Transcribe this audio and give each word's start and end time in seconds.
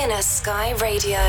Inner 0.00 0.22
Sky 0.22 0.72
Radio. 0.80 1.20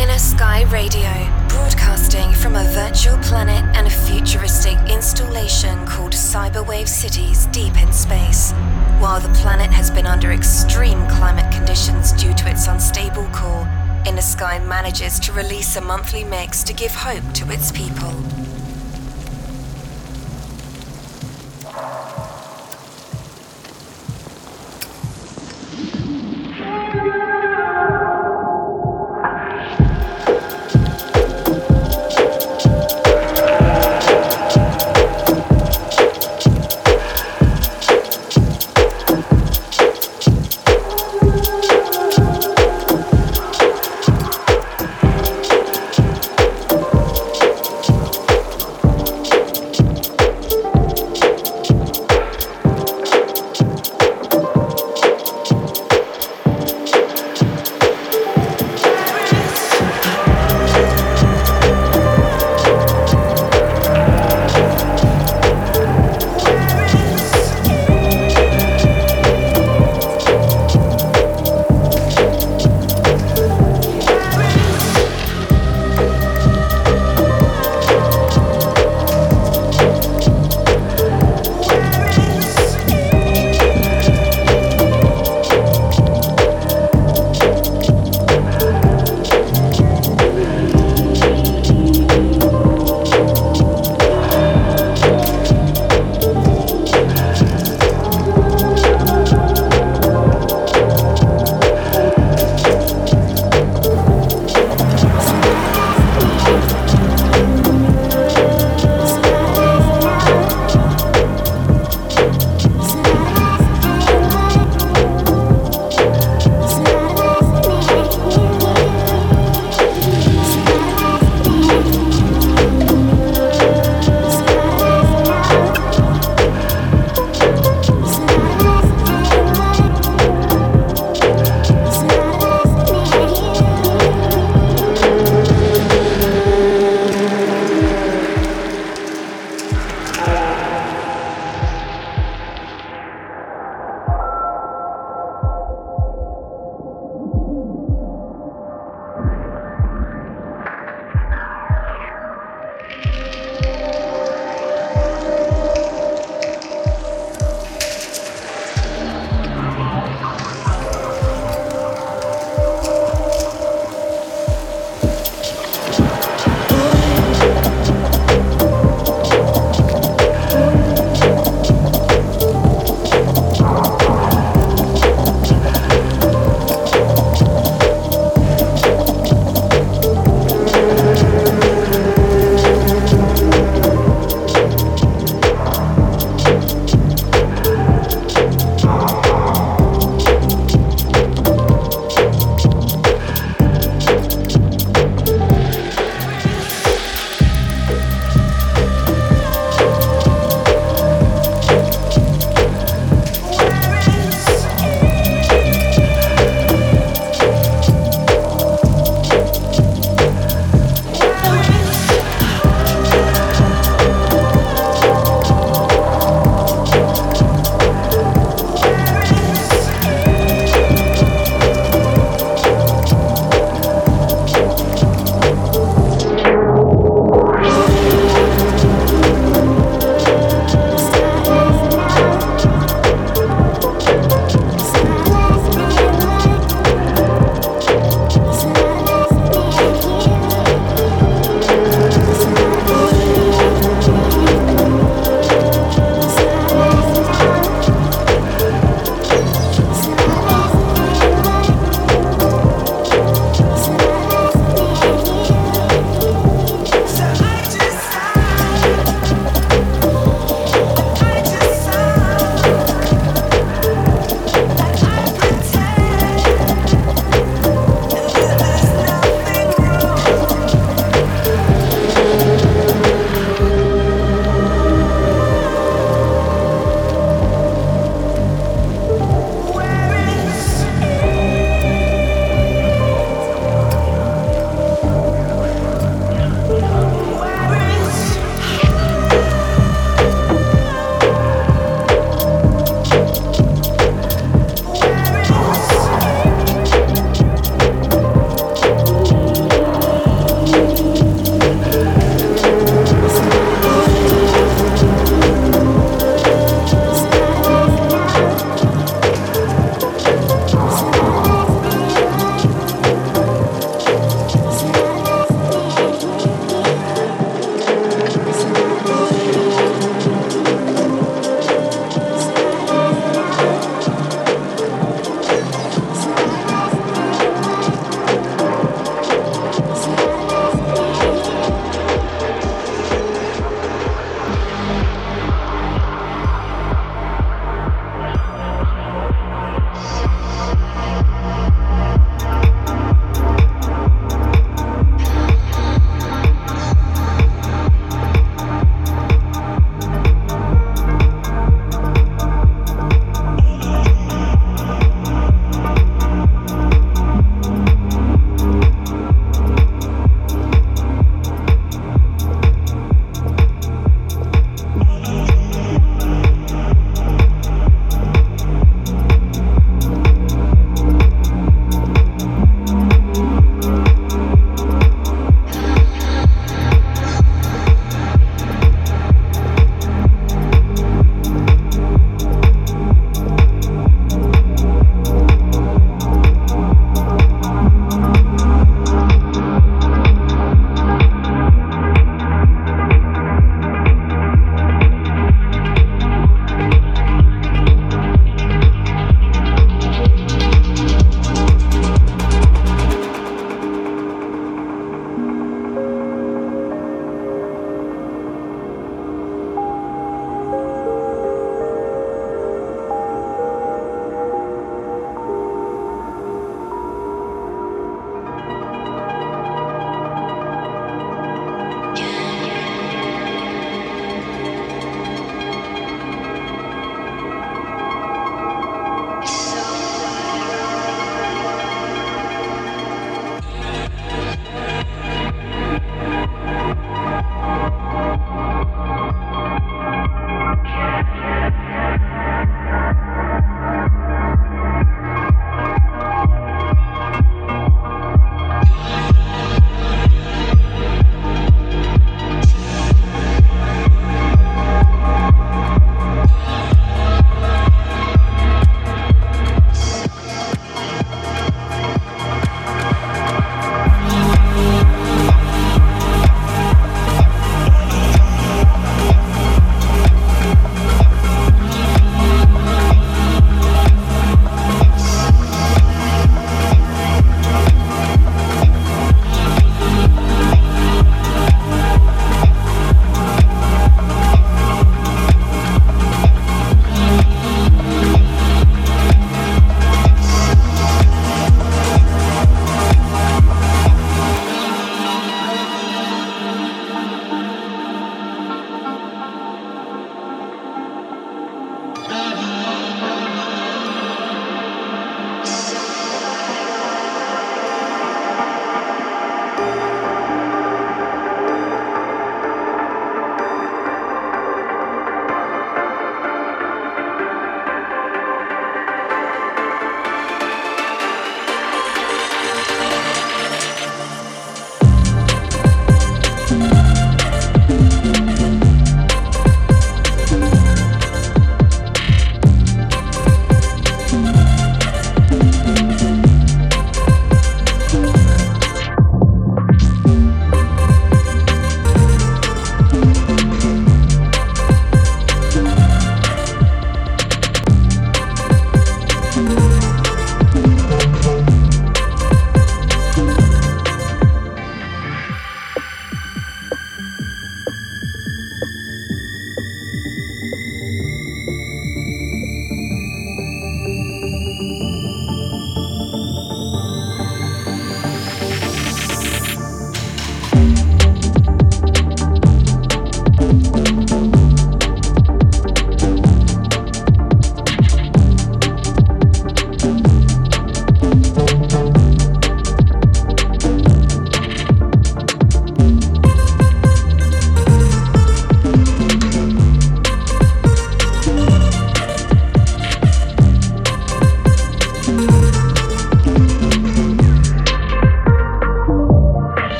Inner 0.00 0.20
Sky 0.20 0.62
Radio, 0.70 1.10
broadcasting 1.48 2.32
from 2.32 2.54
a 2.54 2.62
virtual 2.70 3.18
planet 3.18 3.64
and 3.76 3.88
a 3.88 3.90
futuristic 3.90 4.78
installation 4.88 5.84
called 5.84 6.12
Cyberwave 6.12 6.86
Cities 6.86 7.46
deep 7.46 7.76
in 7.76 7.92
space. 7.92 8.52
While 9.00 9.18
the 9.18 9.36
planet 9.40 9.72
has 9.72 9.90
been 9.90 10.06
under 10.06 10.30
extreme 10.30 11.08
climate 11.08 11.52
conditions 11.52 12.12
due 12.12 12.32
to 12.34 12.48
its 12.48 12.68
unstable 12.68 13.26
core, 13.32 13.66
Inner 14.06 14.22
Sky 14.22 14.60
manages 14.60 15.18
to 15.18 15.32
release 15.32 15.74
a 15.74 15.80
monthly 15.80 16.22
mix 16.22 16.62
to 16.62 16.72
give 16.72 16.94
hope 16.94 17.24
to 17.34 17.50
its 17.50 17.72
people. 17.72 18.12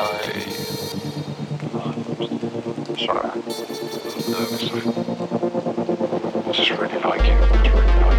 I. 0.00 0.04
Sorry. 2.98 3.28
Nervously. 4.30 4.80
This 6.46 6.58
is 6.60 6.70
really 6.70 6.98
like 7.00 7.24
you. 7.26 7.34
It's 7.34 7.68
really 7.74 7.86
like 8.04 8.12
you. 8.12 8.17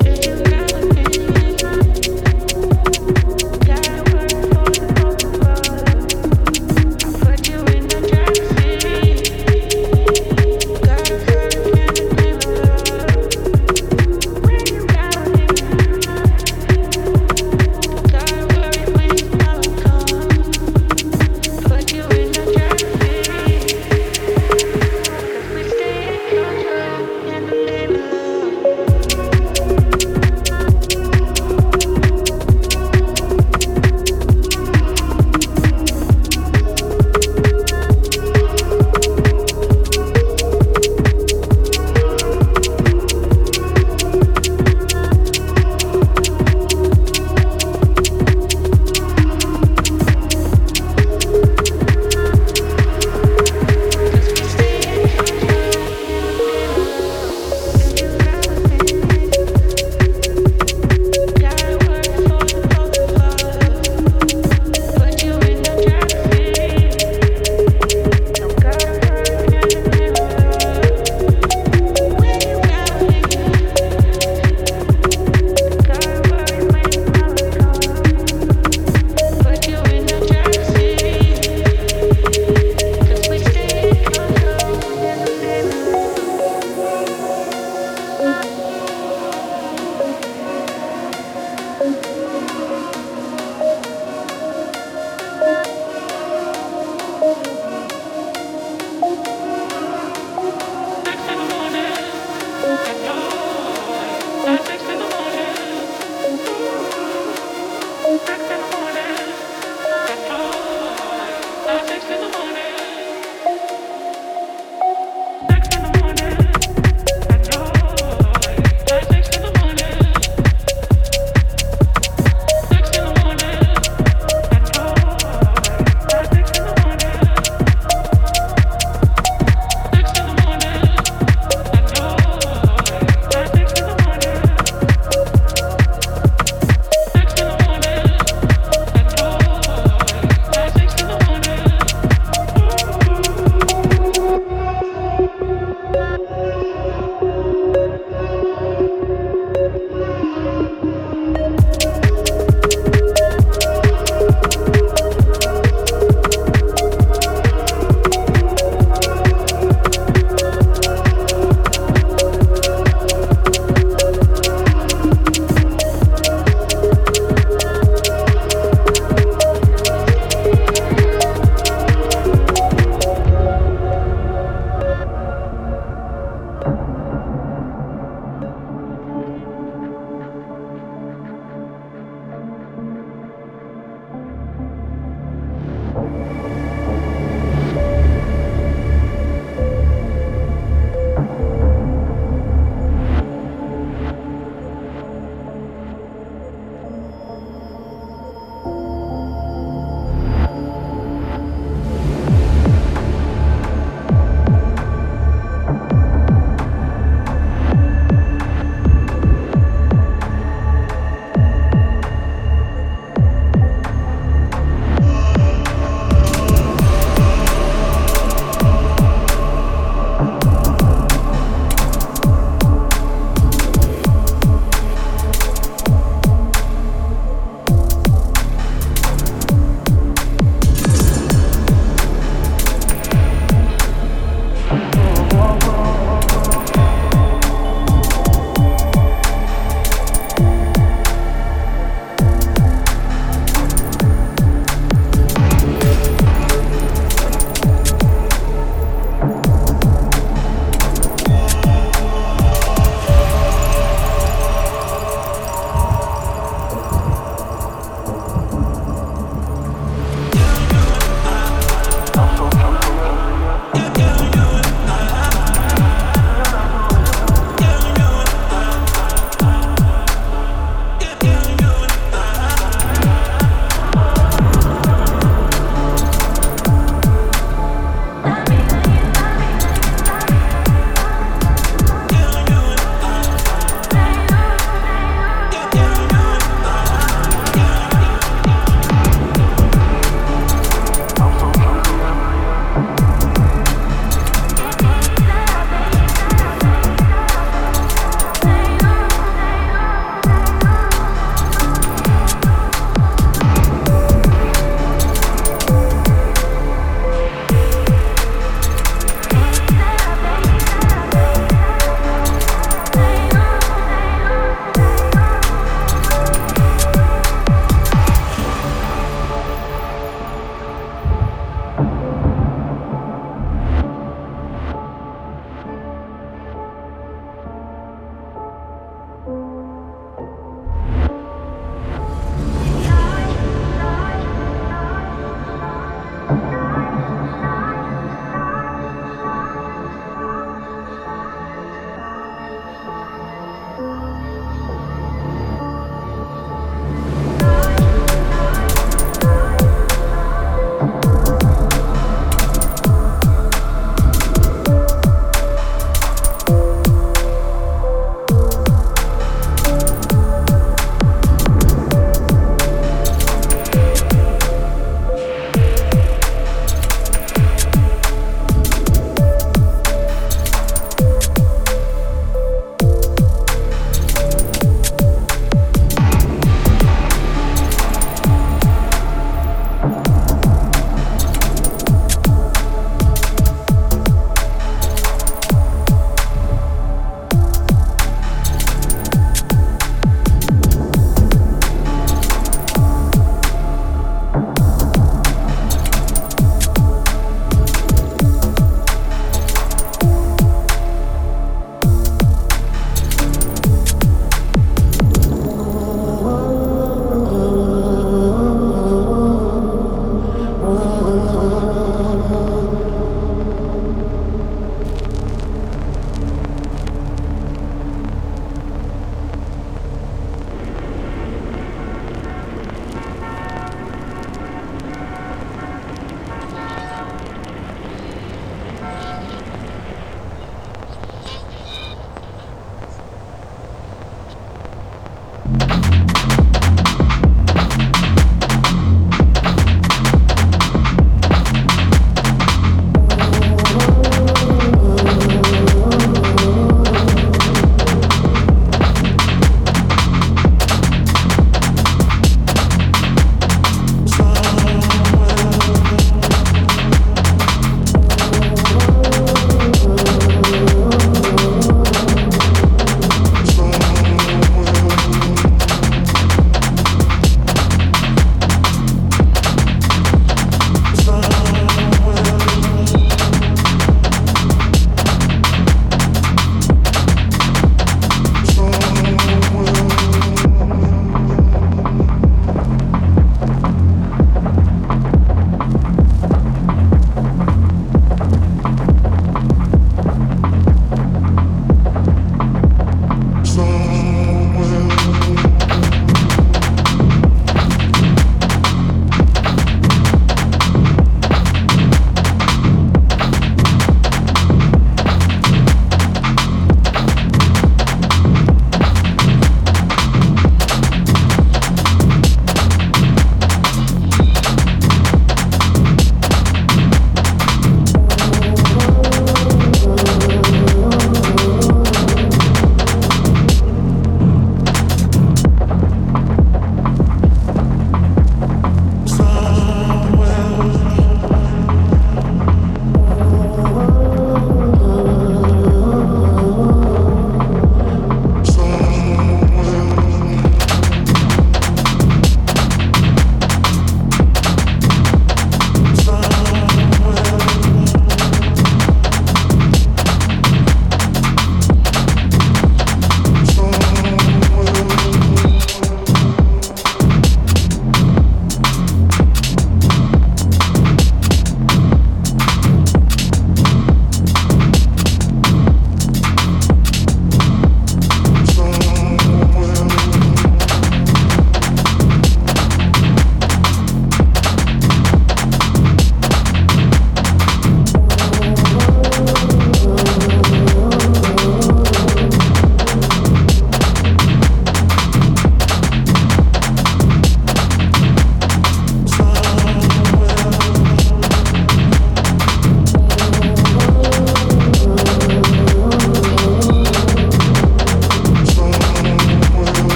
Bye. 0.00 0.53